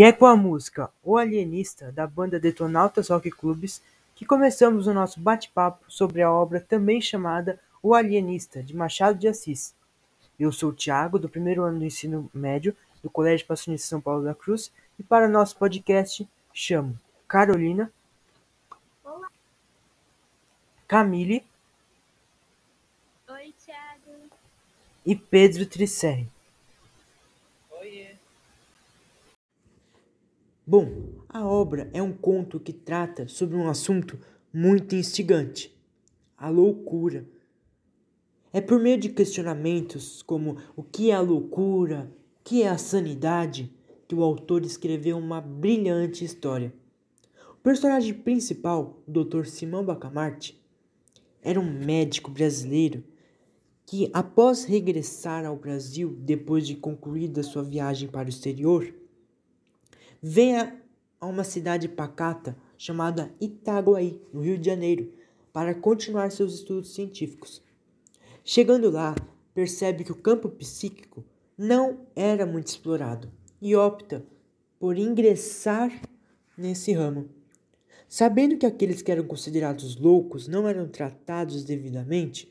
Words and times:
E 0.00 0.02
é 0.02 0.12
com 0.12 0.24
a 0.24 0.34
música 0.34 0.90
O 1.04 1.18
Alienista, 1.18 1.92
da 1.92 2.06
banda 2.06 2.40
Detonautas 2.40 3.10
Rock 3.10 3.30
Clubs, 3.30 3.82
que 4.14 4.24
começamos 4.24 4.86
o 4.86 4.94
nosso 4.94 5.20
bate-papo 5.20 5.84
sobre 5.88 6.22
a 6.22 6.32
obra 6.32 6.58
também 6.58 7.02
chamada 7.02 7.60
O 7.82 7.94
Alienista, 7.94 8.62
de 8.62 8.74
Machado 8.74 9.18
de 9.18 9.28
Assis. 9.28 9.74
Eu 10.38 10.50
sou 10.52 10.70
o 10.70 10.72
Thiago, 10.72 11.18
do 11.18 11.28
primeiro 11.28 11.64
ano 11.64 11.80
do 11.80 11.84
ensino 11.84 12.30
médio 12.32 12.74
do 13.02 13.10
Colégio 13.10 13.46
Passionista 13.46 13.88
São 13.88 14.00
Paulo 14.00 14.24
da 14.24 14.34
Cruz, 14.34 14.72
e 14.98 15.02
para 15.02 15.28
nosso 15.28 15.58
podcast 15.58 16.26
chamo 16.50 16.98
Carolina, 17.28 17.92
Olá. 19.04 19.28
Camille 20.88 21.44
Oi, 23.28 23.54
Thiago. 23.62 24.30
e 25.04 25.14
Pedro 25.14 25.66
Tricerri. 25.66 26.26
Bom, 30.72 31.24
a 31.28 31.44
obra 31.44 31.90
é 31.92 32.00
um 32.00 32.12
conto 32.12 32.60
que 32.60 32.72
trata 32.72 33.26
sobre 33.26 33.56
um 33.56 33.68
assunto 33.68 34.16
muito 34.54 34.94
instigante: 34.94 35.76
a 36.38 36.48
loucura. 36.48 37.26
É 38.52 38.60
por 38.60 38.78
meio 38.78 38.96
de 38.96 39.08
questionamentos 39.08 40.22
como 40.22 40.58
o 40.76 40.84
que 40.84 41.10
é 41.10 41.14
a 41.14 41.20
loucura, 41.20 42.08
o 42.38 42.44
que 42.44 42.62
é 42.62 42.68
a 42.68 42.78
sanidade, 42.78 43.68
que 44.06 44.14
o 44.14 44.22
autor 44.22 44.64
escreveu 44.64 45.18
uma 45.18 45.40
brilhante 45.40 46.24
história. 46.24 46.72
O 47.50 47.56
personagem 47.56 48.14
principal, 48.14 49.02
o 49.08 49.10
Dr. 49.10 49.46
Simão 49.46 49.84
Bacamarte, 49.84 50.56
era 51.42 51.58
um 51.58 51.84
médico 51.84 52.30
brasileiro 52.30 53.02
que, 53.84 54.08
após 54.12 54.62
regressar 54.62 55.44
ao 55.44 55.56
Brasil 55.56 56.16
depois 56.20 56.64
de 56.64 56.76
concluída 56.76 57.42
sua 57.42 57.64
viagem 57.64 58.08
para 58.08 58.26
o 58.26 58.30
exterior, 58.30 58.99
vem 60.22 60.58
a, 60.58 60.76
a 61.20 61.26
uma 61.26 61.44
cidade 61.44 61.88
pacata 61.88 62.56
chamada 62.76 63.32
Itaguaí, 63.40 64.20
no 64.32 64.40
Rio 64.40 64.58
de 64.58 64.66
Janeiro, 64.66 65.12
para 65.52 65.74
continuar 65.74 66.30
seus 66.30 66.54
estudos 66.54 66.94
científicos. 66.94 67.62
Chegando 68.44 68.90
lá, 68.90 69.14
percebe 69.54 70.04
que 70.04 70.12
o 70.12 70.16
campo 70.16 70.48
psíquico 70.48 71.24
não 71.56 72.06
era 72.16 72.46
muito 72.46 72.68
explorado 72.68 73.30
e 73.60 73.76
opta 73.76 74.24
por 74.78 74.96
ingressar 74.96 75.92
nesse 76.56 76.92
ramo. 76.92 77.28
Sabendo 78.08 78.56
que 78.56 78.66
aqueles 78.66 79.02
que 79.02 79.12
eram 79.12 79.24
considerados 79.24 79.96
loucos 79.96 80.48
não 80.48 80.66
eram 80.66 80.88
tratados 80.88 81.62
devidamente, 81.64 82.50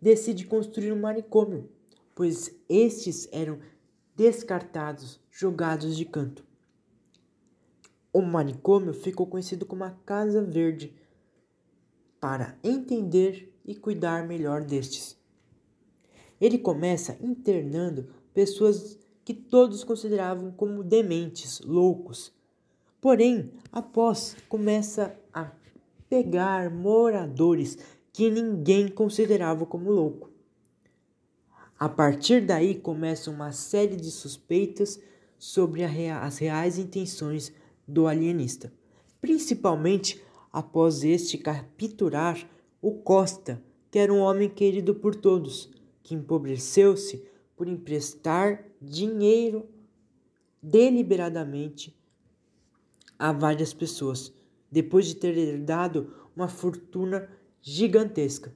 decide 0.00 0.44
construir 0.46 0.92
um 0.92 1.00
manicômio, 1.00 1.70
pois 2.14 2.54
estes 2.68 3.28
eram 3.32 3.58
descartados, 4.16 5.20
jogados 5.30 5.96
de 5.96 6.04
canto. 6.04 6.44
O 8.14 8.22
manicômio 8.22 8.94
ficou 8.94 9.26
conhecido 9.26 9.66
como 9.66 9.82
a 9.82 9.90
Casa 9.90 10.40
Verde, 10.40 10.94
para 12.20 12.56
entender 12.62 13.52
e 13.66 13.74
cuidar 13.74 14.24
melhor 14.24 14.62
destes. 14.62 15.18
Ele 16.40 16.56
começa 16.56 17.18
internando 17.20 18.08
pessoas 18.32 18.96
que 19.24 19.34
todos 19.34 19.82
consideravam 19.82 20.52
como 20.52 20.84
dementes, 20.84 21.60
loucos. 21.62 22.32
Porém, 23.00 23.50
após 23.72 24.36
começa 24.48 25.18
a 25.32 25.50
pegar 26.08 26.70
moradores 26.70 27.76
que 28.12 28.30
ninguém 28.30 28.86
considerava 28.86 29.66
como 29.66 29.90
louco. 29.90 30.30
A 31.76 31.88
partir 31.88 32.46
daí 32.46 32.76
começa 32.76 33.28
uma 33.28 33.50
série 33.50 33.96
de 33.96 34.12
suspeitas 34.12 35.00
sobre 35.36 35.84
rea 35.84 36.20
as 36.20 36.38
reais 36.38 36.78
intenções 36.78 37.52
do 37.86 38.06
alienista, 38.06 38.72
principalmente 39.20 40.22
após 40.52 41.02
este 41.04 41.38
capturar 41.38 42.48
o 42.80 42.92
Costa, 42.92 43.62
que 43.90 43.98
era 43.98 44.12
um 44.12 44.20
homem 44.20 44.48
querido 44.48 44.94
por 44.94 45.14
todos, 45.14 45.70
que 46.02 46.14
empobreceu-se 46.14 47.24
por 47.56 47.66
emprestar 47.66 48.64
dinheiro 48.80 49.68
deliberadamente 50.62 51.96
a 53.18 53.32
várias 53.32 53.72
pessoas, 53.72 54.32
depois 54.70 55.06
de 55.06 55.14
ter 55.14 55.36
herdado 55.36 56.12
uma 56.34 56.48
fortuna 56.48 57.28
gigantesca. 57.60 58.54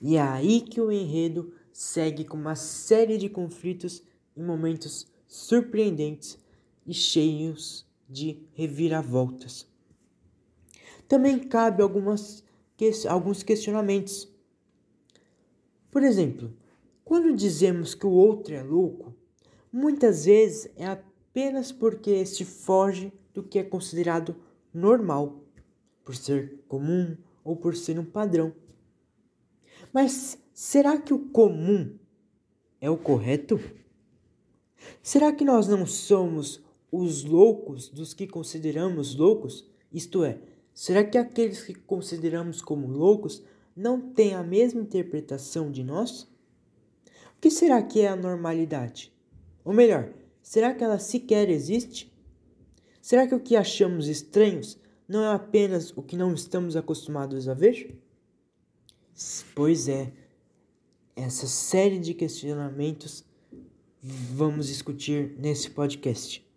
E 0.00 0.16
é 0.16 0.20
aí 0.20 0.60
que 0.60 0.80
o 0.80 0.90
enredo 0.90 1.52
segue 1.72 2.24
com 2.24 2.36
uma 2.36 2.56
série 2.56 3.16
de 3.16 3.28
conflitos 3.28 4.02
e 4.36 4.42
momentos 4.42 5.06
surpreendentes 5.28 6.41
e 6.86 6.92
cheios 6.92 7.86
de 8.08 8.38
reviravoltas. 8.54 9.66
Também 11.08 11.38
cabe 11.38 11.82
algumas, 11.82 12.44
alguns 13.08 13.42
questionamentos. 13.42 14.28
Por 15.90 16.02
exemplo, 16.02 16.52
quando 17.04 17.36
dizemos 17.36 17.94
que 17.94 18.06
o 18.06 18.10
outro 18.10 18.54
é 18.54 18.62
louco, 18.62 19.14
muitas 19.72 20.24
vezes 20.24 20.70
é 20.76 20.86
apenas 20.86 21.70
porque 21.70 22.10
este 22.10 22.44
foge 22.44 23.12
do 23.34 23.42
que 23.42 23.58
é 23.58 23.62
considerado 23.62 24.36
normal, 24.72 25.44
por 26.04 26.14
ser 26.16 26.62
comum 26.68 27.16
ou 27.44 27.56
por 27.56 27.76
ser 27.76 27.98
um 27.98 28.04
padrão. 28.04 28.54
Mas 29.92 30.38
será 30.54 30.98
que 30.98 31.12
o 31.12 31.18
comum 31.18 31.98
é 32.80 32.88
o 32.88 32.96
correto? 32.96 33.60
Será 35.02 35.32
que 35.32 35.44
nós 35.44 35.68
não 35.68 35.86
somos 35.86 36.61
os 36.92 37.24
loucos 37.24 37.88
dos 37.88 38.12
que 38.12 38.26
consideramos 38.26 39.16
loucos? 39.16 39.66
Isto 39.90 40.22
é, 40.22 40.38
será 40.74 41.02
que 41.02 41.16
aqueles 41.16 41.62
que 41.62 41.74
consideramos 41.74 42.60
como 42.60 42.86
loucos 42.86 43.42
não 43.74 44.12
têm 44.12 44.34
a 44.34 44.42
mesma 44.42 44.82
interpretação 44.82 45.72
de 45.72 45.82
nós? 45.82 46.24
O 47.36 47.40
que 47.40 47.50
será 47.50 47.82
que 47.82 48.02
é 48.02 48.08
a 48.08 48.16
normalidade? 48.16 49.10
Ou 49.64 49.72
melhor, 49.72 50.12
será 50.42 50.74
que 50.74 50.84
ela 50.84 50.98
sequer 50.98 51.48
existe? 51.48 52.12
Será 53.00 53.26
que 53.26 53.34
o 53.34 53.40
que 53.40 53.56
achamos 53.56 54.06
estranhos 54.06 54.78
não 55.08 55.24
é 55.24 55.34
apenas 55.34 55.90
o 55.96 56.02
que 56.02 56.16
não 56.16 56.34
estamos 56.34 56.76
acostumados 56.76 57.48
a 57.48 57.54
ver? 57.54 57.98
Pois 59.54 59.88
é, 59.88 60.12
essa 61.16 61.46
série 61.46 61.98
de 61.98 62.14
questionamentos 62.14 63.24
vamos 64.02 64.68
discutir 64.68 65.34
nesse 65.38 65.70
podcast. 65.70 66.51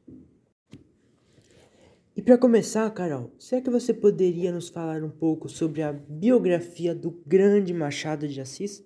E 2.17 2.21
para 2.21 2.38
começar, 2.38 2.89
Carol, 2.91 3.29
será 3.38 3.62
que 3.62 3.69
você 3.69 3.94
poderia 3.94 4.50
nos 4.50 4.69
falar 4.69 5.03
um 5.03 5.09
pouco 5.09 5.50
sobre 5.50 5.83
a 5.83 5.91
biografia 5.91 6.95
do 6.95 7.12
grande 7.12 7.73
Machado 7.73 8.25
de 8.25 8.39
Assis? 8.39 8.81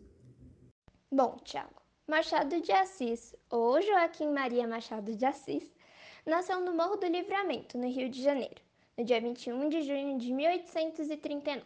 Bom, 1.11 1.37
Tiago, 1.43 1.79
Machado 2.07 2.59
de 2.59 2.71
Assis, 2.71 3.35
ou 3.47 3.79
Joaquim 3.83 4.31
Maria 4.31 4.67
Machado 4.67 5.15
de 5.15 5.23
Assis, 5.23 5.71
nasceu 6.25 6.59
no 6.59 6.73
Morro 6.73 6.95
do 6.95 7.05
Livramento, 7.05 7.77
no 7.77 7.87
Rio 7.87 8.09
de 8.09 8.19
Janeiro, 8.19 8.63
no 8.97 9.05
dia 9.05 9.21
21 9.21 9.69
de 9.69 9.83
junho 9.83 10.17
de 10.17 10.33
1839. 10.33 11.63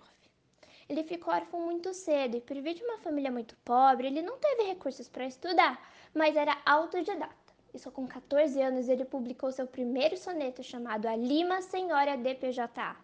Ele 0.89 1.04
ficou 1.06 1.33
órfão 1.33 1.62
muito 1.62 1.94
cedo 1.94 2.36
e, 2.36 2.42
por 2.42 2.62
vir 2.62 2.74
de 2.74 2.83
uma 2.83 2.98
família 2.98 3.31
muito 3.31 3.56
pobre, 3.63 4.07
ele 4.07 4.21
não 4.21 4.38
teve 4.38 4.63
recursos 4.63 5.07
para 5.07 5.25
estudar, 5.25 5.81
mas 6.13 6.36
era 6.36 6.62
autodidata 6.65 7.43
e 7.74 7.80
só 7.80 7.90
com 7.90 8.08
14 8.08 8.62
anos 8.62 8.88
ele 8.88 9.04
publicou 9.04 9.52
seu 9.52 9.66
primeiro 9.66 10.16
soneto 10.16 10.62
chamado 10.64 11.08
A 11.08 11.16
Lima 11.16 11.62
Senhora 11.62 12.16
de 12.16 12.36
PJA. 12.36 12.96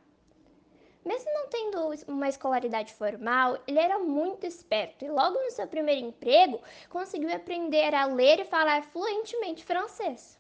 Mesmo 1.03 1.31
não 1.33 1.47
tendo 1.47 1.79
uma 2.07 2.27
escolaridade 2.27 2.93
formal, 2.93 3.57
ele 3.65 3.79
era 3.79 3.97
muito 3.99 4.45
esperto 4.45 5.05
e 5.05 5.09
logo 5.09 5.39
no 5.39 5.49
seu 5.51 5.65
primeiro 5.65 6.05
emprego 6.05 6.61
conseguiu 6.89 7.33
aprender 7.33 7.95
a 7.95 8.05
ler 8.05 8.41
e 8.41 8.45
falar 8.45 8.83
fluentemente 8.83 9.63
francês. 9.63 10.37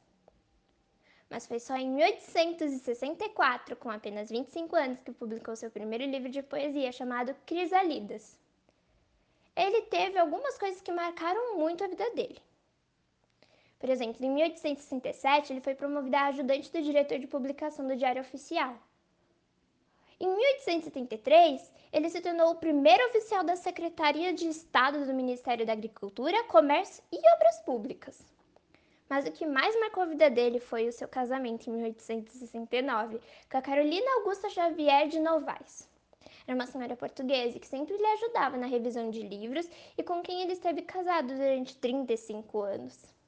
Mas 1.29 1.47
foi 1.47 1.59
só 1.59 1.75
em 1.75 1.89
1864, 1.89 3.75
com 3.77 3.89
apenas 3.89 4.29
25 4.29 4.75
anos, 4.75 4.99
que 4.99 5.11
publicou 5.11 5.55
seu 5.55 5.71
primeiro 5.71 6.05
livro 6.05 6.29
de 6.29 6.41
poesia 6.41 6.91
chamado 6.91 7.35
Crisalidas. 7.45 8.37
Ele 9.55 9.81
teve 9.83 10.17
algumas 10.17 10.57
coisas 10.57 10.81
que 10.81 10.91
marcaram 10.91 11.57
muito 11.57 11.83
a 11.83 11.87
vida 11.87 12.09
dele. 12.11 12.41
Por 13.79 13.89
exemplo, 13.89 14.25
em 14.25 14.29
1867, 14.29 15.53
ele 15.53 15.61
foi 15.61 15.73
promovido 15.73 16.17
a 16.17 16.25
ajudante 16.25 16.69
do 16.69 16.81
diretor 16.81 17.17
de 17.17 17.27
publicação 17.27 17.87
do 17.87 17.95
Diário 17.95 18.21
Oficial. 18.21 18.75
Em 20.19 20.27
1873, 20.27 21.71
ele 21.93 22.09
se 22.09 22.19
tornou 22.19 22.51
o 22.51 22.55
primeiro 22.55 23.07
oficial 23.07 23.41
da 23.41 23.55
Secretaria 23.55 24.33
de 24.33 24.49
Estado 24.49 25.05
do 25.05 25.13
Ministério 25.13 25.65
da 25.65 25.71
Agricultura, 25.71 26.43
Comércio 26.43 27.01
e 27.09 27.17
Obras 27.35 27.59
Públicas. 27.61 28.21
Mas 29.07 29.25
o 29.25 29.31
que 29.31 29.45
mais 29.45 29.73
marcou 29.79 30.03
a 30.03 30.07
vida 30.07 30.29
dele 30.29 30.59
foi 30.59 30.89
o 30.89 30.91
seu 30.91 31.07
casamento 31.07 31.69
em 31.69 31.73
1869 31.73 33.21
com 33.49 33.57
a 33.57 33.61
Carolina 33.61 34.11
Augusta 34.17 34.49
Xavier 34.49 35.07
de 35.07 35.21
Novaes. 35.21 35.89
Era 36.45 36.53
uma 36.53 36.67
senhora 36.67 36.97
portuguesa 36.97 37.57
que 37.57 37.65
sempre 37.65 37.95
lhe 37.95 38.05
ajudava 38.05 38.57
na 38.57 38.67
revisão 38.67 39.09
de 39.09 39.21
livros 39.21 39.69
e 39.97 40.03
com 40.03 40.21
quem 40.21 40.41
ele 40.41 40.53
esteve 40.53 40.81
casado 40.81 41.33
durante 41.33 41.77
35 41.77 42.61
anos. 42.61 43.18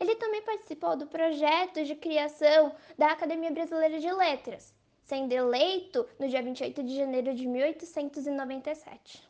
Ele 0.00 0.14
também 0.14 0.42
participou 0.42 0.96
do 0.96 1.06
projeto 1.06 1.84
de 1.84 1.94
criação 1.94 2.74
da 2.96 3.12
Academia 3.12 3.50
Brasileira 3.50 3.98
de 3.98 4.10
Letras, 4.12 4.74
sendo 5.02 5.32
eleito 5.32 6.06
no 6.18 6.28
dia 6.28 6.42
28 6.42 6.82
de 6.82 6.96
janeiro 6.96 7.34
de 7.34 7.46
1897. 7.46 9.28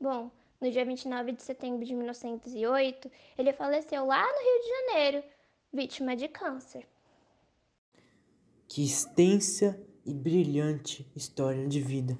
Bom, 0.00 0.30
no 0.60 0.70
dia 0.70 0.84
29 0.84 1.32
de 1.32 1.42
setembro 1.42 1.84
de 1.84 1.94
1908, 1.94 3.10
ele 3.36 3.52
faleceu 3.52 4.06
lá 4.06 4.22
no 4.22 4.38
Rio 4.38 4.62
de 4.62 4.68
Janeiro, 4.68 5.24
vítima 5.72 6.16
de 6.16 6.28
câncer. 6.28 6.86
Que 8.66 8.82
extensa 8.82 9.78
e 10.06 10.14
brilhante 10.14 11.06
história 11.14 11.66
de 11.66 11.80
vida. 11.80 12.18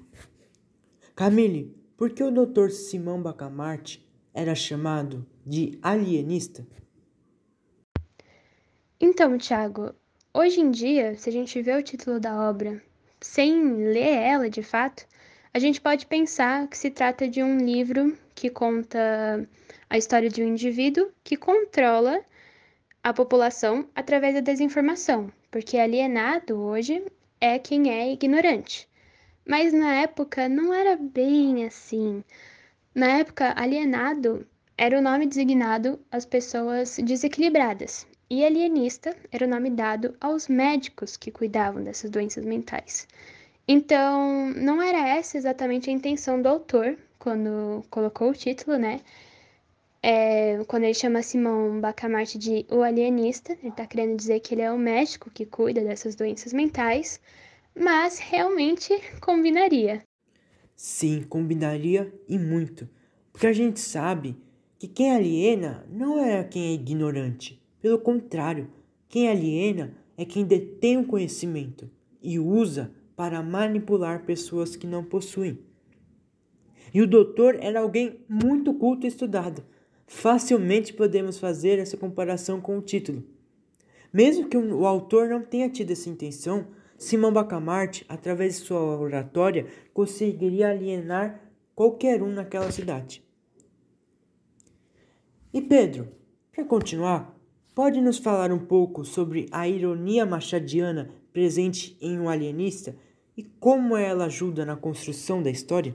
Camille, 1.15 1.75
por 1.97 2.11
que 2.11 2.23
o 2.23 2.31
Dr. 2.31 2.69
Simão 2.69 3.21
Bacamarte 3.21 4.05
era 4.33 4.53
chamado 4.53 5.25
de 5.45 5.79
alienista? 5.81 6.67
Então, 8.99 9.37
Tiago, 9.37 9.93
hoje 10.33 10.61
em 10.61 10.71
dia, 10.71 11.15
se 11.15 11.27
a 11.27 11.31
gente 11.31 11.61
vê 11.61 11.75
o 11.75 11.83
título 11.83 12.17
da 12.17 12.49
obra 12.49 12.81
sem 13.19 13.75
ler 13.75 14.15
ela 14.15 14.49
de 14.49 14.63
fato, 14.63 15.05
a 15.53 15.59
gente 15.59 15.81
pode 15.81 16.05
pensar 16.05 16.67
que 16.69 16.77
se 16.77 16.89
trata 16.89 17.27
de 17.27 17.43
um 17.43 17.57
livro 17.57 18.17
que 18.33 18.49
conta 18.49 19.47
a 19.89 19.97
história 19.97 20.29
de 20.29 20.41
um 20.41 20.47
indivíduo 20.47 21.11
que 21.25 21.35
controla 21.35 22.23
a 23.03 23.13
população 23.13 23.85
através 23.93 24.33
da 24.33 24.39
desinformação, 24.39 25.29
porque 25.51 25.77
alienado 25.77 26.57
hoje 26.57 27.05
é 27.41 27.59
quem 27.59 27.91
é 27.91 28.13
ignorante. 28.13 28.87
Mas 29.45 29.73
na 29.73 29.93
época 29.95 30.47
não 30.47 30.73
era 30.73 30.95
bem 30.95 31.65
assim. 31.65 32.23
Na 32.93 33.07
época, 33.17 33.53
alienado 33.57 34.47
era 34.77 34.97
o 34.97 35.01
nome 35.01 35.27
designado 35.27 35.99
às 36.09 36.25
pessoas 36.25 36.97
desequilibradas, 36.97 38.07
e 38.29 38.43
alienista 38.43 39.15
era 39.31 39.45
o 39.45 39.49
nome 39.49 39.69
dado 39.69 40.15
aos 40.19 40.47
médicos 40.47 41.15
que 41.17 41.31
cuidavam 41.31 41.83
dessas 41.83 42.09
doenças 42.09 42.43
mentais. 42.45 43.07
Então, 43.67 44.51
não 44.51 44.81
era 44.81 45.07
essa 45.07 45.37
exatamente 45.37 45.89
a 45.89 45.93
intenção 45.93 46.41
do 46.41 46.47
autor 46.47 46.97
quando 47.17 47.83
colocou 47.89 48.29
o 48.29 48.33
título, 48.33 48.77
né? 48.77 49.01
É, 50.03 50.63
quando 50.65 50.83
ele 50.83 50.93
chama 50.93 51.23
Simão 51.23 51.81
Bacamarte 51.81 52.37
de 52.37 52.65
o 52.69 52.83
alienista, 52.83 53.53
ele 53.53 53.69
está 53.69 53.87
querendo 53.87 54.15
dizer 54.15 54.39
que 54.39 54.53
ele 54.53 54.61
é 54.61 54.71
o 54.71 54.77
médico 54.77 55.31
que 55.31 55.47
cuida 55.47 55.81
dessas 55.81 56.15
doenças 56.15 56.53
mentais, 56.53 57.19
mas 57.75 58.19
realmente 58.19 58.93
combinaria. 59.19 60.03
Sim, 60.75 61.23
combinaria 61.23 62.13
e 62.27 62.37
muito, 62.37 62.87
porque 63.31 63.47
a 63.47 63.53
gente 63.53 63.79
sabe 63.79 64.37
que 64.77 64.87
quem 64.87 65.11
aliena 65.11 65.83
não 65.89 66.23
é 66.23 66.43
quem 66.43 66.67
é 66.67 66.73
ignorante, 66.73 67.59
pelo 67.85 67.99
contrário, 67.99 68.67
quem 69.07 69.29
aliena 69.29 69.95
é 70.17 70.25
quem 70.25 70.43
detém 70.43 70.97
o 70.97 71.05
conhecimento 71.05 71.87
e 72.19 72.39
usa 72.39 72.91
para 73.15 73.43
manipular 73.43 74.25
pessoas 74.25 74.75
que 74.75 74.87
não 74.87 75.03
possuem. 75.03 75.59
E 76.91 76.99
o 76.99 77.05
doutor 77.05 77.55
era 77.59 77.81
alguém 77.81 78.21
muito 78.27 78.73
culto 78.73 79.05
e 79.05 79.07
estudado. 79.07 79.63
Facilmente 80.07 80.93
podemos 80.93 81.37
fazer 81.37 81.77
essa 81.77 81.95
comparação 81.95 82.59
com 82.59 82.75
o 82.75 82.81
título. 82.81 83.23
Mesmo 84.11 84.49
que 84.49 84.57
o 84.57 84.87
autor 84.87 85.29
não 85.29 85.43
tenha 85.43 85.69
tido 85.69 85.91
essa 85.91 86.09
intenção, 86.09 86.65
Simão 86.97 87.31
Bacamarte, 87.31 88.03
através 88.09 88.55
de 88.55 88.65
sua 88.65 88.79
oratória, 88.97 89.67
conseguiria 89.93 90.71
alienar 90.71 91.39
qualquer 91.75 92.23
um 92.23 92.31
naquela 92.31 92.71
cidade. 92.71 93.23
E 95.53 95.61
Pedro, 95.61 96.07
para 96.51 96.65
continuar, 96.65 97.34
Pode 97.75 97.99
nos 97.99 98.17
falar 98.17 98.53
um 98.53 98.65
pouco 98.65 99.03
sobre 99.03 99.49
a 99.51 99.67
ironia 99.67 100.25
machadiana 100.25 101.13
presente 101.33 101.97
em 101.99 102.17
um 102.17 102.29
alienista 102.29 102.95
e 103.35 103.43
como 103.43 103.97
ela 103.97 104.27
ajuda 104.27 104.65
na 104.65 104.77
construção 104.77 105.43
da 105.43 105.51
história? 105.51 105.93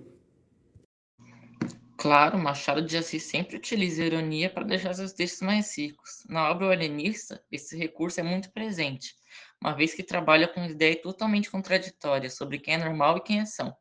Claro, 1.97 2.38
Machado 2.38 2.82
de 2.82 2.99
Assis 2.99 3.23
sempre 3.23 3.56
utiliza 3.56 4.03
a 4.03 4.06
ironia 4.06 4.50
para 4.50 4.65
deixar 4.67 4.93
seus 4.93 5.15
textos 5.15 5.41
mais 5.41 5.75
ricos. 5.79 6.23
Na 6.29 6.50
obra 6.50 6.67
O 6.67 6.71
Alienista, 6.71 7.43
esse 7.50 7.79
recurso 7.79 8.21
é 8.21 8.23
muito 8.23 8.53
presente, 8.53 9.15
uma 9.59 9.73
vez 9.73 9.94
que 9.94 10.03
trabalha 10.03 10.49
com 10.49 10.62
ideias 10.62 11.00
totalmente 11.00 11.50
contraditórias 11.50 12.37
sobre 12.37 12.59
quem 12.59 12.75
é 12.75 12.79
normal 12.79 13.17
e 13.17 13.23
quem 13.23 13.41
é 13.41 13.47
são. 13.47 13.75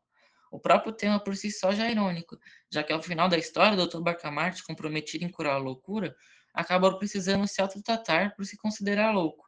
O 0.50 0.58
próprio 0.58 0.94
tema 0.94 1.20
por 1.20 1.36
si 1.36 1.52
só 1.52 1.74
já 1.74 1.88
é 1.88 1.92
irônico, 1.92 2.38
já 2.72 2.82
que 2.82 2.94
ao 2.94 3.04
final 3.04 3.28
da 3.28 3.38
história, 3.38 3.78
o 3.78 3.86
Dr. 3.86 4.00
Barcamarte, 4.00 4.64
comprometido 4.64 5.26
em 5.26 5.30
curar 5.30 5.56
a 5.56 5.58
loucura, 5.58 6.16
acabou 6.54 6.98
precisando 6.98 7.48
se 7.48 7.62
autotratar 7.62 8.36
por 8.36 8.46
se 8.46 8.58
considerar 8.58 9.12
louco. 9.12 9.46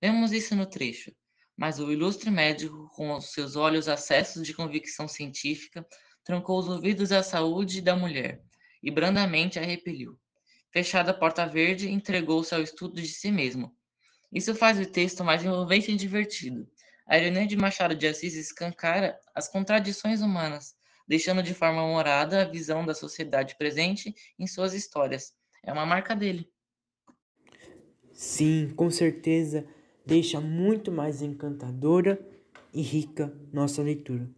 Vemos 0.00 0.32
isso 0.32 0.54
no 0.54 0.66
trecho. 0.66 1.12
Mas 1.56 1.78
o 1.78 1.92
ilustre 1.92 2.30
médico, 2.30 2.88
com 2.94 3.14
os 3.14 3.32
seus 3.32 3.56
olhos 3.56 3.88
acessos 3.88 4.44
de 4.44 4.54
convicção 4.54 5.06
científica, 5.06 5.86
trancou 6.24 6.58
os 6.58 6.68
ouvidos 6.68 7.12
à 7.12 7.22
saúde 7.22 7.80
da 7.80 7.94
mulher 7.94 8.42
e 8.82 8.90
brandamente 8.90 9.58
a 9.58 9.62
repeliu. 9.62 10.18
Fechada 10.72 11.10
a 11.10 11.14
porta 11.14 11.46
verde, 11.46 11.90
entregou-se 11.90 12.54
ao 12.54 12.62
estudo 12.62 13.00
de 13.00 13.08
si 13.08 13.30
mesmo. 13.30 13.76
Isso 14.32 14.54
faz 14.54 14.80
o 14.80 14.86
texto 14.86 15.22
mais 15.22 15.44
envolvente 15.44 15.92
e 15.92 15.96
divertido. 15.96 16.66
A 17.06 17.18
ironia 17.18 17.46
de 17.46 17.56
Machado 17.56 17.94
de 17.94 18.06
Assis 18.06 18.34
escancara 18.34 19.18
as 19.34 19.48
contradições 19.48 20.22
humanas, 20.22 20.74
deixando 21.06 21.42
de 21.42 21.52
forma 21.52 21.84
humorada 21.84 22.40
a 22.40 22.48
visão 22.48 22.86
da 22.86 22.94
sociedade 22.94 23.56
presente 23.58 24.14
em 24.38 24.46
suas 24.46 24.72
histórias, 24.72 25.34
é 25.62 25.72
uma 25.72 25.86
marca 25.86 26.14
dele. 26.14 26.48
Sim, 28.12 28.72
com 28.76 28.90
certeza 28.90 29.66
deixa 30.04 30.40
muito 30.40 30.90
mais 30.90 31.22
encantadora 31.22 32.20
e 32.72 32.82
rica 32.82 33.32
nossa 33.52 33.82
leitura. 33.82 34.28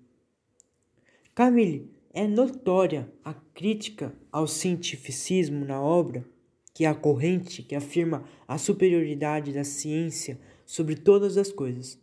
Camille, 1.34 1.90
é 2.12 2.26
notória 2.26 3.12
a 3.24 3.34
crítica 3.34 4.14
ao 4.30 4.46
cientificismo 4.46 5.64
na 5.64 5.80
obra, 5.80 6.24
que 6.72 6.84
é 6.84 6.88
a 6.88 6.94
corrente 6.94 7.62
que 7.62 7.74
afirma 7.74 8.24
a 8.46 8.58
superioridade 8.58 9.52
da 9.52 9.64
ciência 9.64 10.38
sobre 10.64 10.94
todas 10.94 11.36
as 11.36 11.50
coisas, 11.50 11.98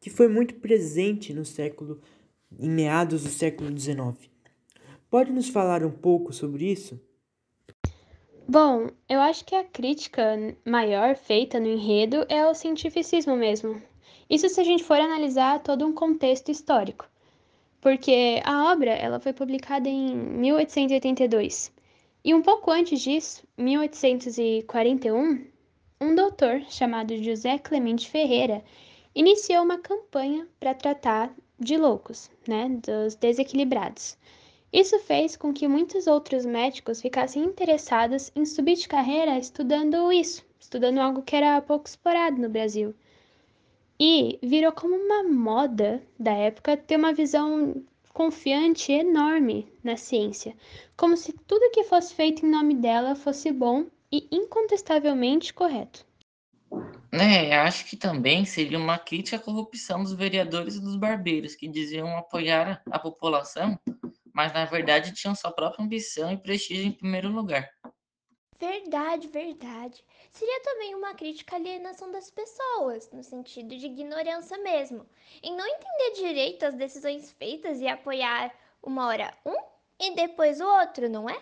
que 0.00 0.10
foi 0.10 0.28
muito 0.28 0.54
presente 0.56 1.32
no 1.32 1.44
século 1.44 2.00
em 2.58 2.70
meados 2.70 3.24
do 3.24 3.30
século 3.30 3.76
XIX. 3.76 4.30
Pode 5.10 5.32
nos 5.32 5.48
falar 5.48 5.84
um 5.84 5.90
pouco 5.90 6.32
sobre 6.32 6.70
isso? 6.70 7.00
Bom, 8.46 8.88
eu 9.08 9.22
acho 9.22 9.42
que 9.46 9.54
a 9.54 9.64
crítica 9.64 10.36
maior 10.66 11.16
feita 11.16 11.58
no 11.58 11.66
enredo 11.66 12.26
é 12.28 12.46
o 12.46 12.54
cientificismo 12.54 13.34
mesmo. 13.34 13.80
Isso 14.28 14.50
se 14.50 14.60
a 14.60 14.64
gente 14.64 14.84
for 14.84 15.00
analisar 15.00 15.62
todo 15.62 15.86
um 15.86 15.94
contexto 15.94 16.50
histórico. 16.50 17.08
Porque 17.80 18.42
a 18.44 18.70
obra 18.70 18.90
ela 18.90 19.18
foi 19.18 19.32
publicada 19.32 19.88
em 19.88 20.14
1882. 20.14 21.72
E 22.22 22.34
um 22.34 22.42
pouco 22.42 22.70
antes 22.70 23.00
disso, 23.00 23.42
1841, 23.56 25.46
um 25.98 26.14
doutor 26.14 26.60
chamado 26.68 27.16
José 27.16 27.56
Clemente 27.58 28.10
Ferreira 28.10 28.62
iniciou 29.14 29.64
uma 29.64 29.78
campanha 29.78 30.46
para 30.60 30.74
tratar 30.74 31.34
de 31.58 31.78
loucos, 31.78 32.30
né, 32.46 32.68
dos 32.68 33.14
desequilibrados. 33.14 34.18
Isso 34.74 34.98
fez 34.98 35.36
com 35.36 35.52
que 35.52 35.68
muitos 35.68 36.08
outros 36.08 36.44
médicos 36.44 37.00
ficassem 37.00 37.44
interessados 37.44 38.32
em 38.34 38.44
subir 38.44 38.74
de 38.74 38.88
carreira 38.88 39.38
estudando 39.38 40.10
isso, 40.10 40.44
estudando 40.58 40.98
algo 40.98 41.22
que 41.22 41.36
era 41.36 41.62
pouco 41.62 41.86
explorado 41.86 42.42
no 42.42 42.48
Brasil. 42.48 42.92
E 44.00 44.36
virou 44.42 44.72
como 44.72 44.96
uma 44.96 45.22
moda 45.22 46.02
da 46.18 46.32
época 46.32 46.76
ter 46.76 46.96
uma 46.96 47.12
visão 47.12 47.84
confiante 48.12 48.90
enorme 48.90 49.72
na 49.84 49.96
ciência, 49.96 50.56
como 50.96 51.16
se 51.16 51.32
tudo 51.32 51.70
que 51.70 51.84
fosse 51.84 52.12
feito 52.12 52.44
em 52.44 52.50
nome 52.50 52.74
dela 52.74 53.14
fosse 53.14 53.52
bom 53.52 53.86
e 54.10 54.26
incontestavelmente 54.32 55.54
correto. 55.54 56.04
É, 57.12 57.56
acho 57.58 57.88
que 57.88 57.96
também 57.96 58.44
seria 58.44 58.76
uma 58.76 58.98
crítica 58.98 59.36
à 59.36 59.40
corrupção 59.40 60.02
dos 60.02 60.14
vereadores 60.14 60.74
e 60.74 60.80
dos 60.80 60.96
barbeiros, 60.96 61.54
que 61.54 61.68
diziam 61.68 62.18
apoiar 62.18 62.82
a 62.90 62.98
população 62.98 63.78
mas 64.34 64.52
na 64.52 64.64
verdade 64.64 65.14
tinham 65.14 65.34
sua 65.34 65.52
própria 65.52 65.84
ambição 65.84 66.32
e 66.32 66.36
prestígio 66.36 66.86
em 66.86 66.92
primeiro 66.92 67.30
lugar. 67.30 67.68
Verdade, 68.58 69.28
verdade. 69.28 70.04
Seria 70.32 70.60
também 70.62 70.94
uma 70.94 71.14
crítica 71.14 71.56
à 71.56 71.58
alienação 71.58 72.10
das 72.10 72.30
pessoas, 72.30 73.10
no 73.12 73.22
sentido 73.22 73.76
de 73.76 73.86
ignorância 73.86 74.56
mesmo, 74.58 75.06
em 75.42 75.54
não 75.56 75.66
entender 75.66 76.12
direito 76.16 76.64
as 76.64 76.74
decisões 76.74 77.30
feitas 77.32 77.80
e 77.80 77.86
apoiar 77.86 78.54
uma 78.82 79.06
hora 79.06 79.36
um 79.44 79.56
e 80.00 80.14
depois 80.14 80.60
o 80.60 80.66
outro, 80.66 81.08
não 81.08 81.28
é? 81.28 81.40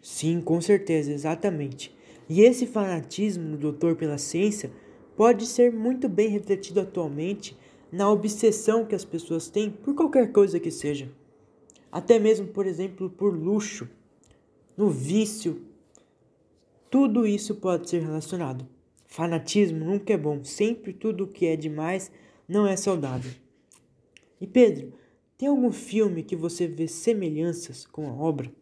Sim, 0.00 0.40
com 0.40 0.60
certeza, 0.60 1.12
exatamente. 1.12 1.94
E 2.28 2.40
esse 2.42 2.66
fanatismo 2.66 3.50
do 3.50 3.58
doutor 3.58 3.96
pela 3.96 4.18
ciência 4.18 4.72
pode 5.16 5.46
ser 5.46 5.72
muito 5.72 6.08
bem 6.08 6.28
refletido 6.28 6.80
atualmente 6.80 7.56
na 7.92 8.10
obsessão 8.10 8.84
que 8.84 8.94
as 8.94 9.04
pessoas 9.04 9.48
têm 9.48 9.70
por 9.70 9.94
qualquer 9.94 10.32
coisa 10.32 10.60
que 10.60 10.70
seja. 10.70 11.10
Até 11.90 12.18
mesmo, 12.18 12.46
por 12.48 12.66
exemplo, 12.66 13.10
por 13.10 13.34
luxo, 13.34 13.88
no 14.76 14.88
vício 14.88 15.70
tudo 16.90 17.24
isso 17.24 17.54
pode 17.54 17.88
ser 17.88 18.02
relacionado. 18.02 18.68
Fanatismo 19.06 19.84
nunca 19.84 20.12
é 20.12 20.16
bom, 20.16 20.42
sempre 20.42 20.92
tudo 20.92 21.28
que 21.28 21.46
é 21.46 21.54
demais 21.54 22.10
não 22.48 22.66
é 22.66 22.76
saudável. 22.76 23.30
E 24.40 24.46
Pedro, 24.46 24.92
tem 25.38 25.48
algum 25.48 25.70
filme 25.70 26.24
que 26.24 26.34
você 26.34 26.66
vê 26.66 26.88
semelhanças 26.88 27.86
com 27.86 28.08
a 28.08 28.12
obra? 28.12 28.52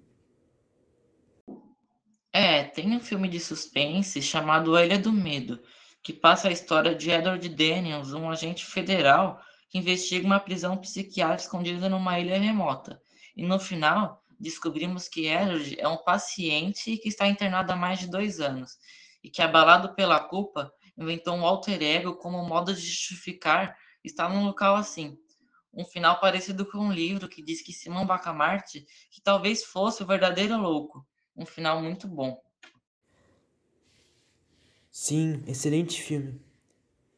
É, 2.30 2.64
tem 2.64 2.94
um 2.94 3.00
filme 3.00 3.28
de 3.28 3.40
suspense 3.40 4.20
chamado 4.20 4.76
A 4.76 4.84
Ilha 4.84 4.98
do 4.98 5.10
Medo, 5.10 5.58
que 6.02 6.12
passa 6.12 6.48
a 6.48 6.52
história 6.52 6.94
de 6.94 7.10
Edward 7.10 7.48
Daniels, 7.48 8.12
um 8.12 8.30
agente 8.30 8.64
federal 8.64 9.40
que 9.68 9.78
investiga 9.78 10.26
uma 10.26 10.40
prisão 10.40 10.76
psiquiátrica 10.76 11.42
escondida 11.42 11.88
numa 11.88 12.18
ilha 12.18 12.38
remota. 12.38 13.00
E 13.36 13.42
no 13.42 13.58
final, 13.58 14.22
descobrimos 14.38 15.08
que 15.08 15.26
Edward 15.26 15.78
é 15.78 15.86
um 15.86 15.98
paciente 15.98 16.96
que 16.96 17.08
está 17.08 17.26
internado 17.26 17.72
há 17.72 17.76
mais 17.76 17.98
de 17.98 18.06
dois 18.10 18.40
anos 18.40 18.78
e 19.22 19.28
que, 19.28 19.42
abalado 19.42 19.94
pela 19.94 20.20
culpa, 20.20 20.72
inventou 20.96 21.34
um 21.34 21.44
alter 21.44 21.82
ego 21.82 22.16
como 22.16 22.42
modo 22.44 22.74
de 22.74 22.80
justificar 22.80 23.76
estar 24.04 24.28
num 24.28 24.44
local 24.44 24.76
assim. 24.76 25.16
Um 25.72 25.84
final 25.84 26.18
parecido 26.18 26.64
com 26.64 26.78
um 26.78 26.92
livro 26.92 27.28
que 27.28 27.42
diz 27.42 27.62
que 27.62 27.72
Simão 27.72 28.06
Bacamarte 28.06 28.86
que 29.10 29.20
talvez 29.22 29.64
fosse 29.64 30.02
o 30.02 30.06
verdadeiro 30.06 30.56
louco. 30.56 31.06
Um 31.36 31.44
final 31.44 31.82
muito 31.82 32.08
bom. 32.08 32.40
Sim, 35.00 35.44
excelente 35.46 36.02
filme. 36.02 36.40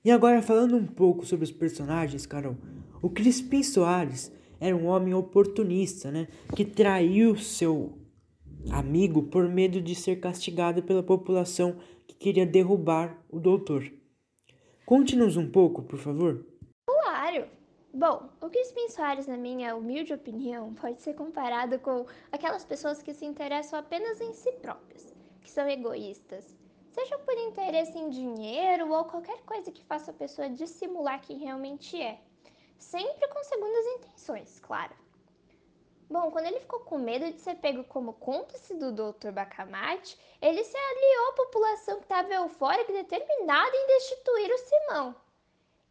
E 0.04 0.10
agora 0.10 0.42
falando 0.42 0.76
um 0.76 0.86
pouco 0.86 1.24
sobre 1.24 1.44
os 1.44 1.50
personagens, 1.50 2.26
Carol. 2.26 2.54
O 3.00 3.08
Crispim 3.08 3.62
Soares 3.62 4.30
era 4.60 4.76
um 4.76 4.86
homem 4.86 5.14
oportunista, 5.14 6.10
né? 6.12 6.28
Que 6.54 6.62
traiu 6.62 7.38
seu 7.38 7.98
amigo 8.70 9.22
por 9.22 9.48
medo 9.48 9.80
de 9.80 9.94
ser 9.94 10.16
castigado 10.20 10.82
pela 10.82 11.02
população 11.02 11.78
que 12.06 12.14
queria 12.14 12.44
derrubar 12.44 13.18
o 13.30 13.40
doutor. 13.40 13.90
Conte-nos 14.84 15.38
um 15.38 15.50
pouco, 15.50 15.82
por 15.82 15.98
favor. 15.98 16.44
Claro! 16.84 17.48
Bom, 17.94 18.28
o 18.42 18.50
Crispim 18.50 18.90
Soares, 18.90 19.26
na 19.26 19.38
minha 19.38 19.74
humilde 19.74 20.12
opinião, 20.12 20.74
pode 20.74 21.00
ser 21.00 21.14
comparado 21.14 21.78
com 21.78 22.04
aquelas 22.30 22.62
pessoas 22.62 23.00
que 23.00 23.14
se 23.14 23.24
interessam 23.24 23.78
apenas 23.78 24.20
em 24.20 24.34
si 24.34 24.52
próprias, 24.52 25.14
que 25.40 25.50
são 25.50 25.66
egoístas, 25.66 26.59
seja 27.00 27.18
por 27.18 27.34
interesse 27.34 27.98
em 27.98 28.10
dinheiro 28.10 28.92
ou 28.92 29.04
qualquer 29.06 29.40
coisa 29.44 29.72
que 29.72 29.82
faça 29.84 30.10
a 30.10 30.14
pessoa 30.14 30.50
dissimular 30.50 31.20
quem 31.22 31.38
realmente 31.38 32.00
é 32.00 32.20
sempre 32.78 33.26
com 33.28 33.42
segundas 33.42 33.86
intenções, 33.86 34.60
claro. 34.60 34.94
Bom, 36.10 36.30
quando 36.30 36.46
ele 36.46 36.60
ficou 36.60 36.80
com 36.80 36.98
medo 36.98 37.30
de 37.32 37.40
ser 37.40 37.54
pego 37.54 37.84
como 37.84 38.12
cúmplice 38.14 38.74
do 38.74 38.92
Dr. 38.92 39.30
Bacamarte, 39.30 40.18
ele 40.42 40.62
se 40.62 40.76
aliou 40.76 41.28
à 41.28 41.32
população 41.34 41.96
que 41.96 42.02
estava 42.02 42.34
eufórica 42.34 42.90
e 42.90 43.02
determinada 43.02 43.76
em 43.76 43.86
destituir 43.86 44.52
o 44.52 44.58
Simão. 44.58 45.16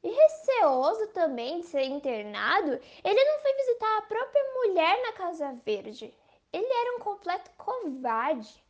E 0.04 0.10
receoso 0.10 1.08
também 1.08 1.62
de 1.62 1.68
ser 1.68 1.84
internado, 1.84 2.80
ele 3.04 3.24
não 3.24 3.40
foi 3.40 3.54
visitar 3.54 3.98
a 3.98 4.02
própria 4.04 4.54
mulher 4.56 5.02
na 5.04 5.14
Casa 5.14 5.54
Verde. 5.66 6.14
Ele 6.52 6.74
era 6.74 6.98
um 6.98 7.00
completo 7.00 7.50
covarde. 7.58 8.64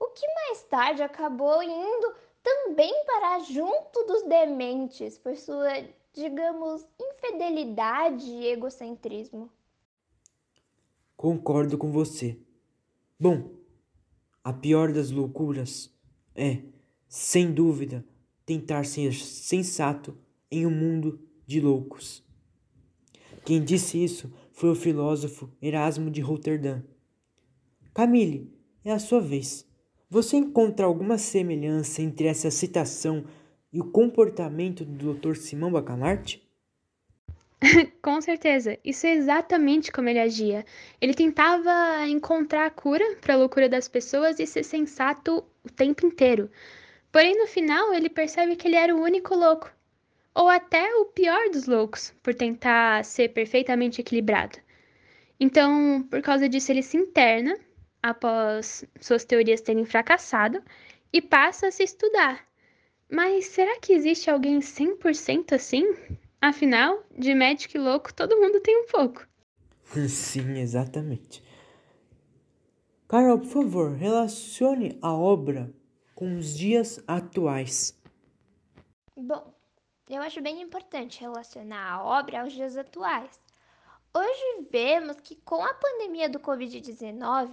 O 0.00 0.08
que 0.08 0.26
mais 0.34 0.62
tarde 0.64 1.02
acabou 1.02 1.62
indo 1.62 2.14
também 2.42 3.04
para 3.04 3.38
junto 3.40 4.04
dos 4.06 4.22
dementes 4.22 5.18
por 5.18 5.36
sua 5.36 5.84
digamos, 6.12 6.86
infidelidade 7.00 8.26
e 8.26 8.46
egocentrismo. 8.46 9.50
Concordo 11.16 11.76
com 11.76 11.92
você. 11.92 12.38
Bom, 13.18 13.52
a 14.42 14.52
pior 14.52 14.92
das 14.92 15.10
loucuras 15.10 15.94
é, 16.34 16.62
sem 17.08 17.52
dúvida, 17.52 18.04
tentar 18.46 18.84
ser 18.84 19.12
sensato 19.12 20.16
em 20.50 20.66
um 20.66 20.70
mundo 20.70 21.20
de 21.46 21.60
loucos. 21.60 22.24
Quem 23.44 23.62
disse 23.62 24.02
isso 24.02 24.32
foi 24.52 24.70
o 24.70 24.74
filósofo 24.74 25.50
Erasmo 25.60 26.10
de 26.10 26.20
Roterdã. 26.20 26.82
Camille, 27.94 28.52
é 28.84 28.92
a 28.92 28.98
sua 28.98 29.20
vez. 29.20 29.69
Você 30.12 30.36
encontra 30.36 30.86
alguma 30.86 31.16
semelhança 31.16 32.02
entre 32.02 32.26
essa 32.26 32.50
citação 32.50 33.24
e 33.72 33.80
o 33.80 33.92
comportamento 33.92 34.84
do 34.84 35.14
Dr. 35.14 35.36
Simão 35.36 35.70
Bacamarte? 35.70 36.42
Com 38.02 38.20
certeza, 38.20 38.76
isso 38.84 39.06
é 39.06 39.14
exatamente 39.14 39.92
como 39.92 40.08
ele 40.08 40.18
agia. 40.18 40.64
Ele 41.00 41.14
tentava 41.14 42.08
encontrar 42.08 42.66
a 42.66 42.70
cura 42.70 43.04
para 43.20 43.34
a 43.34 43.36
loucura 43.36 43.68
das 43.68 43.86
pessoas 43.86 44.40
e 44.40 44.48
ser 44.48 44.64
sensato 44.64 45.44
o 45.62 45.70
tempo 45.70 46.04
inteiro. 46.04 46.50
Porém, 47.12 47.38
no 47.38 47.46
final, 47.46 47.94
ele 47.94 48.10
percebe 48.10 48.56
que 48.56 48.66
ele 48.66 48.74
era 48.74 48.92
o 48.92 49.00
único 49.00 49.36
louco, 49.36 49.70
ou 50.34 50.48
até 50.48 50.92
o 50.96 51.04
pior 51.04 51.50
dos 51.50 51.68
loucos, 51.68 52.12
por 52.20 52.34
tentar 52.34 53.04
ser 53.04 53.28
perfeitamente 53.28 54.00
equilibrado. 54.00 54.58
Então, 55.38 56.02
por 56.10 56.20
causa 56.20 56.48
disso, 56.48 56.72
ele 56.72 56.82
se 56.82 56.96
interna 56.96 57.56
após 58.02 58.84
suas 59.00 59.24
teorias 59.24 59.60
terem 59.60 59.84
fracassado 59.84 60.62
e 61.12 61.20
passa 61.20 61.68
a 61.68 61.70
se 61.70 61.82
estudar 61.82 62.50
mas 63.10 63.46
será 63.46 63.78
que 63.80 63.92
existe 63.92 64.30
alguém 64.30 64.60
100% 64.60 65.52
assim? 65.52 65.84
Afinal, 66.40 67.02
de 67.10 67.34
médico 67.34 67.76
e 67.76 67.80
louco, 67.80 68.14
todo 68.14 68.38
mundo 68.38 68.60
tem 68.60 68.82
um 68.82 68.86
pouco. 68.86 69.26
Sim, 70.08 70.58
exatamente. 70.58 71.42
Carol, 73.08 73.40
por 73.40 73.48
favor, 73.48 73.90
relacione 73.90 74.96
a 75.02 75.12
obra 75.12 75.74
com 76.14 76.36
os 76.36 76.56
dias 76.56 77.02
atuais. 77.08 78.00
Bom, 79.16 79.52
eu 80.08 80.22
acho 80.22 80.40
bem 80.40 80.62
importante 80.62 81.20
relacionar 81.20 81.94
a 81.94 82.04
obra 82.04 82.42
aos 82.42 82.52
dias 82.52 82.76
atuais. 82.76 83.40
Hoje 84.14 84.68
vemos 84.70 85.16
que 85.20 85.34
com 85.36 85.64
a 85.64 85.74
pandemia 85.74 86.28
do 86.28 86.38
Covid-19, 86.38 87.50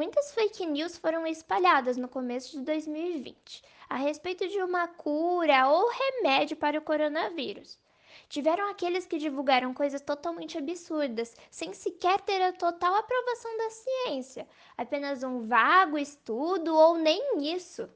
muitas 0.00 0.32
fake 0.32 0.64
news 0.64 0.96
foram 0.96 1.26
espalhadas 1.26 1.98
no 1.98 2.08
começo 2.08 2.56
de 2.56 2.64
2020 2.64 3.62
a 3.86 3.96
respeito 3.96 4.48
de 4.48 4.58
uma 4.62 4.88
cura 4.88 5.68
ou 5.68 5.90
remédio 5.90 6.56
para 6.56 6.78
o 6.78 6.80
coronavírus. 6.80 7.78
Tiveram 8.26 8.70
aqueles 8.70 9.04
que 9.04 9.18
divulgaram 9.18 9.74
coisas 9.74 10.00
totalmente 10.00 10.56
absurdas, 10.56 11.36
sem 11.50 11.74
sequer 11.74 12.18
ter 12.22 12.40
a 12.40 12.50
total 12.50 12.94
aprovação 12.94 13.54
da 13.58 13.68
ciência, 13.68 14.48
apenas 14.74 15.22
um 15.22 15.46
vago 15.46 15.98
estudo 15.98 16.74
ou 16.74 16.96
nem 16.96 17.54
isso. 17.54 17.86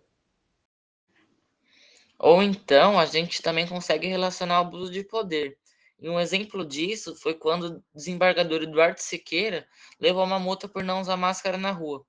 Ou 2.19 2.43
então 2.43 2.99
a 2.99 3.07
gente 3.07 3.41
também 3.41 3.67
consegue 3.67 4.09
relacionar 4.09 4.59
o 4.59 4.67
abuso 4.67 4.93
de 4.93 5.03
poder. 5.05 5.57
E 6.05 6.09
um 6.11 6.21
exemplo 6.21 6.67
disso 6.67 7.17
foi 7.17 7.33
quando 7.33 7.79
o 7.79 7.85
desembargador 7.95 8.63
Eduardo 8.63 9.01
Siqueira 9.01 9.67
levou 9.99 10.23
uma 10.23 10.39
multa 10.39 10.69
por 10.69 10.85
não 10.85 11.01
usar 11.01 11.17
máscara 11.17 11.57
na 11.57 11.71
rua. 11.71 12.05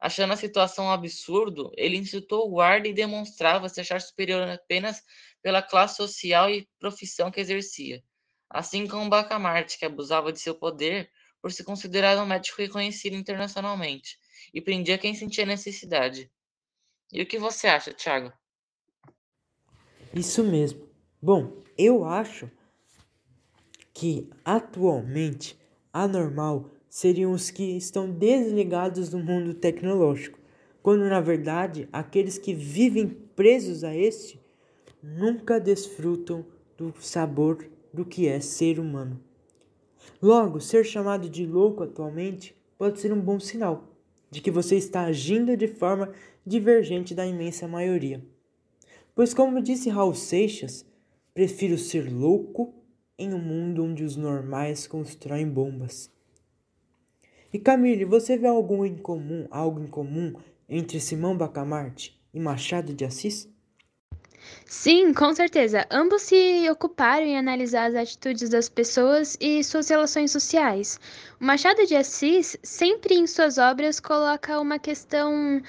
Achando 0.00 0.32
a 0.32 0.36
situação 0.38 0.86
um 0.86 0.90
absurdo, 0.90 1.70
ele 1.76 1.98
insultou 1.98 2.46
o 2.46 2.50
guarda 2.52 2.88
e 2.88 2.94
demonstrava 2.94 3.68
se 3.68 3.78
achar 3.78 4.00
superior 4.00 4.48
apenas 4.48 5.02
pela 5.42 5.60
classe 5.60 5.96
social 5.96 6.48
e 6.48 6.66
profissão 6.78 7.30
que 7.30 7.38
exercia. 7.38 8.02
Assim 8.48 8.86
como 8.86 9.10
Bacamarte, 9.10 9.78
que 9.78 9.84
abusava 9.84 10.32
de 10.32 10.40
seu 10.40 10.54
poder 10.54 11.10
por 11.42 11.52
se 11.52 11.62
considerar 11.62 12.16
um 12.16 12.24
médico 12.24 12.62
reconhecido 12.62 13.16
internacionalmente 13.16 14.18
e 14.54 14.62
prendia 14.62 14.96
quem 14.96 15.14
sentia 15.14 15.44
necessidade. 15.44 16.30
E 17.12 17.20
o 17.20 17.26
que 17.26 17.38
você 17.38 17.66
acha, 17.66 17.92
Thiago? 17.92 18.32
Isso 20.14 20.42
mesmo. 20.42 20.88
Bom, 21.20 21.62
eu 21.76 22.02
acho 22.02 22.50
que 23.98 24.28
atualmente 24.44 25.58
a 25.90 26.06
normal 26.06 26.68
seriam 26.86 27.32
os 27.32 27.50
que 27.50 27.78
estão 27.78 28.10
desligados 28.10 29.08
do 29.08 29.18
mundo 29.18 29.54
tecnológico, 29.54 30.38
quando 30.82 31.08
na 31.08 31.18
verdade 31.18 31.88
aqueles 31.90 32.36
que 32.36 32.52
vivem 32.52 33.08
presos 33.08 33.82
a 33.82 33.96
este 33.96 34.38
nunca 35.02 35.58
desfrutam 35.58 36.44
do 36.76 36.92
sabor 37.00 37.66
do 37.90 38.04
que 38.04 38.28
é 38.28 38.38
ser 38.38 38.78
humano. 38.78 39.18
Logo, 40.20 40.60
ser 40.60 40.84
chamado 40.84 41.26
de 41.26 41.46
louco 41.46 41.82
atualmente 41.82 42.54
pode 42.76 43.00
ser 43.00 43.14
um 43.14 43.20
bom 43.20 43.40
sinal 43.40 43.94
de 44.30 44.42
que 44.42 44.50
você 44.50 44.76
está 44.76 45.06
agindo 45.06 45.56
de 45.56 45.68
forma 45.68 46.12
divergente 46.44 47.14
da 47.14 47.26
imensa 47.26 47.66
maioria. 47.66 48.22
Pois, 49.14 49.32
como 49.32 49.62
disse 49.62 49.88
Raul 49.88 50.14
Seixas, 50.14 50.84
prefiro 51.32 51.78
ser 51.78 52.12
louco 52.12 52.74
em 53.18 53.32
um 53.32 53.38
mundo 53.38 53.84
onde 53.84 54.04
os 54.04 54.16
normais 54.16 54.86
constroem 54.86 55.48
bombas. 55.48 56.10
E 57.52 57.58
Camille, 57.58 58.04
você 58.04 58.36
vê 58.36 58.46
algum 58.46 58.84
em 58.84 58.96
comum, 58.96 59.46
algo 59.50 59.80
em 59.80 59.86
comum 59.86 60.34
entre 60.68 61.00
Simão 61.00 61.36
Bacamarte 61.36 62.20
e 62.34 62.40
Machado 62.40 62.92
de 62.92 63.04
Assis? 63.04 63.48
Sim, 64.64 65.12
com 65.12 65.34
certeza. 65.34 65.86
Ambos 65.90 66.22
se 66.22 66.68
ocuparam 66.70 67.24
em 67.24 67.38
analisar 67.38 67.86
as 67.86 67.94
atitudes 67.94 68.48
das 68.48 68.68
pessoas 68.68 69.36
e 69.40 69.62
suas 69.64 69.88
relações 69.88 70.30
sociais. 70.30 71.00
O 71.40 71.44
Machado 71.44 71.84
de 71.86 71.96
Assis, 71.96 72.56
sempre 72.62 73.14
em 73.14 73.26
suas 73.26 73.58
obras, 73.58 73.98
coloca 73.98 74.60
uma 74.60 74.78
questão 74.78 75.62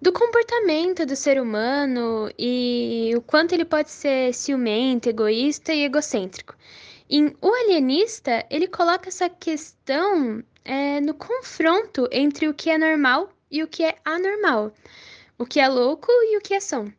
do 0.00 0.12
comportamento 0.12 1.04
do 1.06 1.14
ser 1.14 1.40
humano 1.40 2.30
e 2.38 3.12
o 3.16 3.20
quanto 3.20 3.52
ele 3.52 3.64
pode 3.64 3.90
ser 3.90 4.32
ciumento, 4.32 5.08
egoísta 5.08 5.72
e 5.72 5.84
egocêntrico. 5.84 6.56
Em 7.08 7.34
O 7.42 7.52
Alienista, 7.52 8.46
ele 8.50 8.66
coloca 8.66 9.08
essa 9.08 9.28
questão 9.28 10.42
é, 10.64 11.02
no 11.02 11.12
confronto 11.12 12.08
entre 12.10 12.48
o 12.48 12.54
que 12.54 12.70
é 12.70 12.78
normal 12.78 13.28
e 13.50 13.62
o 13.62 13.68
que 13.68 13.84
é 13.84 13.98
anormal, 14.06 14.72
o 15.38 15.44
que 15.44 15.60
é 15.60 15.68
louco 15.68 16.10
e 16.10 16.38
o 16.38 16.40
que 16.40 16.54
é 16.54 16.60
som. 16.60 16.90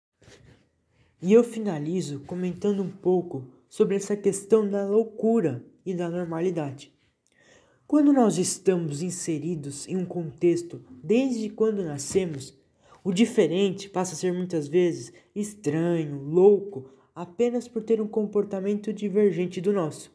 E 1.19 1.33
eu 1.33 1.43
finalizo 1.43 2.19
comentando 2.19 2.83
um 2.83 2.89
pouco 2.89 3.47
sobre 3.67 3.95
essa 3.95 4.15
questão 4.15 4.69
da 4.69 4.85
loucura 4.85 5.65
e 5.83 5.95
da 5.95 6.07
normalidade. 6.07 6.93
Quando 7.87 8.13
nós 8.13 8.37
estamos 8.37 9.01
inseridos 9.01 9.87
em 9.87 9.97
um 9.97 10.05
contexto 10.05 10.85
desde 11.03 11.49
quando 11.49 11.83
nascemos, 11.83 12.55
o 13.03 13.11
diferente 13.11 13.89
passa 13.89 14.13
a 14.13 14.15
ser 14.15 14.33
muitas 14.33 14.67
vezes 14.67 15.11
estranho, 15.35 16.21
louco, 16.21 16.91
apenas 17.15 17.67
por 17.67 17.81
ter 17.81 18.01
um 18.01 18.07
comportamento 18.07 18.91
divergente 18.91 19.61
do 19.61 19.71
nosso. 19.71 20.13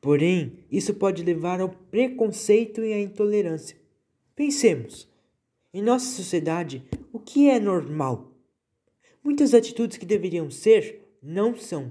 Porém, 0.00 0.58
isso 0.70 0.94
pode 0.94 1.24
levar 1.24 1.60
ao 1.60 1.70
preconceito 1.70 2.82
e 2.84 2.92
à 2.92 3.00
intolerância. 3.00 3.76
Pensemos: 4.36 5.08
em 5.72 5.82
nossa 5.82 6.06
sociedade, 6.14 6.84
o 7.12 7.18
que 7.18 7.48
é 7.48 7.58
normal? 7.58 8.32
Muitas 9.24 9.54
atitudes 9.54 9.96
que 9.96 10.06
deveriam 10.06 10.50
ser, 10.50 11.16
não 11.22 11.56
são. 11.56 11.90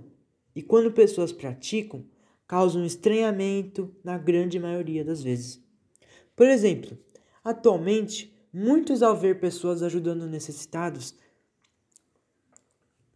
E 0.55 0.61
quando 0.61 0.91
pessoas 0.91 1.31
praticam, 1.31 2.03
causam 2.47 2.83
estranhamento 2.83 3.95
na 4.03 4.17
grande 4.17 4.59
maioria 4.59 5.05
das 5.05 5.21
vezes. 5.21 5.63
Por 6.35 6.47
exemplo, 6.47 6.97
atualmente, 7.43 8.33
muitos 8.51 9.03
ao 9.03 9.15
ver 9.15 9.39
pessoas 9.39 9.83
ajudando 9.83 10.25
necessitados, 10.25 11.13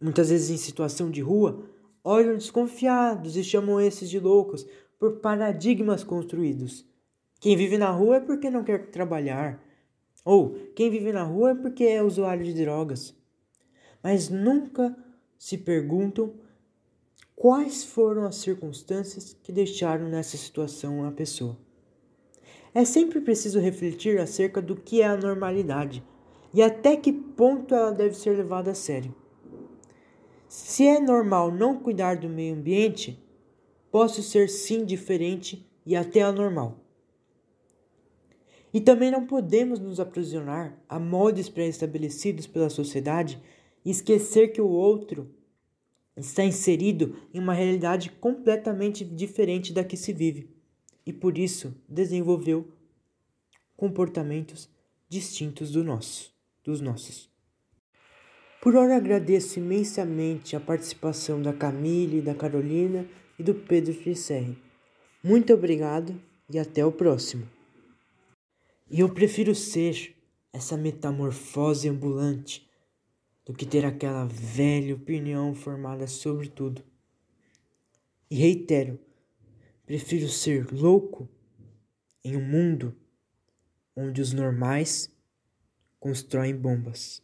muitas 0.00 0.30
vezes 0.30 0.50
em 0.50 0.56
situação 0.56 1.10
de 1.10 1.20
rua, 1.20 1.64
olham 2.02 2.34
desconfiados 2.34 3.36
e 3.36 3.44
chamam 3.44 3.80
esses 3.80 4.10
de 4.10 4.18
loucos 4.18 4.66
por 4.98 5.20
paradigmas 5.20 6.04
construídos. 6.04 6.86
Quem 7.40 7.56
vive 7.56 7.78
na 7.78 7.90
rua 7.90 8.16
é 8.16 8.20
porque 8.20 8.50
não 8.50 8.64
quer 8.64 8.90
trabalhar, 8.90 9.62
ou 10.24 10.54
quem 10.74 10.90
vive 10.90 11.12
na 11.12 11.22
rua 11.22 11.50
é 11.50 11.54
porque 11.54 11.84
é 11.84 12.02
usuário 12.02 12.44
de 12.44 12.54
drogas 12.54 13.14
mas 14.04 14.28
nunca 14.28 14.94
se 15.38 15.56
perguntam 15.56 16.34
quais 17.34 17.82
foram 17.82 18.26
as 18.26 18.36
circunstâncias 18.36 19.34
que 19.42 19.50
deixaram 19.50 20.10
nessa 20.10 20.36
situação 20.36 21.06
a 21.06 21.10
pessoa. 21.10 21.56
É 22.74 22.84
sempre 22.84 23.22
preciso 23.22 23.58
refletir 23.58 24.20
acerca 24.20 24.60
do 24.60 24.76
que 24.76 25.00
é 25.00 25.06
a 25.06 25.16
normalidade 25.16 26.04
e 26.52 26.62
até 26.62 26.96
que 26.96 27.12
ponto 27.12 27.74
ela 27.74 27.92
deve 27.92 28.14
ser 28.14 28.36
levada 28.36 28.72
a 28.72 28.74
sério. 28.74 29.14
Se 30.56 30.86
é 30.86 31.00
normal 31.00 31.50
não 31.50 31.80
cuidar 31.80 32.16
do 32.16 32.28
meio 32.28 32.54
ambiente, 32.54 33.20
posso 33.90 34.22
ser 34.22 34.48
sim 34.48 34.84
diferente 34.84 35.68
e 35.84 35.96
até 35.96 36.22
anormal. 36.22 36.78
E 38.72 38.80
também 38.80 39.10
não 39.10 39.26
podemos 39.26 39.80
nos 39.80 39.98
aprisionar 39.98 40.78
a 40.88 40.96
moldes 40.96 41.48
pré-estabelecidos 41.48 42.46
pela 42.46 42.70
sociedade 42.70 43.42
e 43.84 43.90
esquecer 43.90 44.52
que 44.52 44.60
o 44.60 44.68
outro 44.68 45.28
está 46.16 46.44
inserido 46.44 47.16
em 47.34 47.40
uma 47.40 47.52
realidade 47.52 48.10
completamente 48.12 49.04
diferente 49.04 49.72
da 49.72 49.82
que 49.82 49.96
se 49.96 50.12
vive 50.12 50.48
e 51.04 51.12
por 51.12 51.36
isso 51.36 51.74
desenvolveu 51.88 52.68
comportamentos 53.76 54.70
distintos 55.08 55.72
do 55.72 55.82
nosso, 55.82 56.32
dos 56.62 56.80
nossos. 56.80 57.33
Por 58.64 58.76
hora 58.76 58.96
agradeço 58.96 59.58
imensamente 59.58 60.56
a 60.56 60.60
participação 60.60 61.42
da 61.42 61.52
Camille, 61.52 62.22
da 62.22 62.34
Carolina 62.34 63.06
e 63.38 63.42
do 63.42 63.54
Pedro 63.54 63.92
Friserri. 63.92 64.56
Muito 65.22 65.52
obrigado 65.52 66.18
e 66.48 66.58
até 66.58 66.82
o 66.82 66.90
próximo. 66.90 67.46
E 68.90 69.00
eu 69.00 69.12
prefiro 69.12 69.54
ser 69.54 70.16
essa 70.50 70.78
metamorfose 70.78 71.90
ambulante 71.90 72.66
do 73.44 73.52
que 73.52 73.66
ter 73.66 73.84
aquela 73.84 74.24
velha 74.24 74.94
opinião 74.94 75.54
formada 75.54 76.06
sobre 76.06 76.48
tudo. 76.48 76.82
E 78.30 78.36
reitero, 78.36 78.98
prefiro 79.84 80.26
ser 80.26 80.72
louco 80.72 81.28
em 82.24 82.34
um 82.34 82.42
mundo 82.42 82.96
onde 83.94 84.22
os 84.22 84.32
normais 84.32 85.14
constroem 86.00 86.56
bombas. 86.56 87.23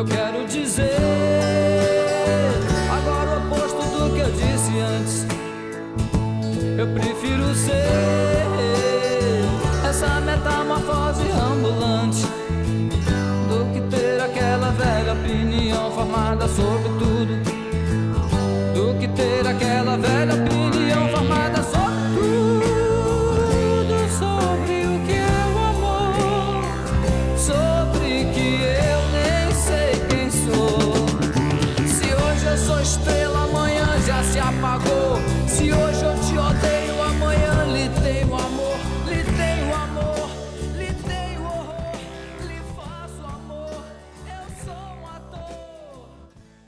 Eu 0.00 0.06
quero 0.06 0.46
dizer 0.46 0.96
agora 2.90 3.32
o 3.32 3.54
oposto 3.54 3.82
do 3.98 4.14
que 4.14 4.20
eu 4.20 4.30
disse 4.32 4.80
antes. 4.80 5.26
Eu 6.78 6.86
prefiro 6.94 7.54
ser 7.54 7.84
essa 9.86 10.18
metamorfose 10.22 10.49